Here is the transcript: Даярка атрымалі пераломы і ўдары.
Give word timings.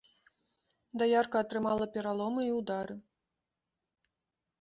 Даярка 1.01 1.37
атрымалі 1.45 1.85
пераломы 1.97 2.41
і 2.47 2.49
ўдары. 2.59 2.95